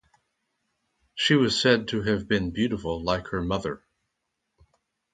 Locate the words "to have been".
1.89-2.49